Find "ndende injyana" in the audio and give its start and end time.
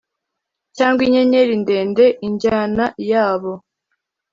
1.63-2.85